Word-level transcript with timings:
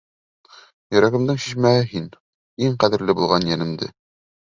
Йөрәгемдең 0.95 1.37
шишмәһе 1.43 1.83
һин, 1.91 2.07
Иң 2.69 2.79
ҡәҙерле 2.85 3.17
булған 3.21 3.47
йәнемде. 3.51 3.91